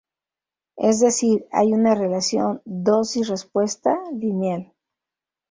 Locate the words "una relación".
1.73-2.63